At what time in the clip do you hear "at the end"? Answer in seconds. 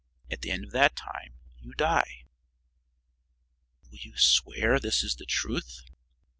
0.31-0.63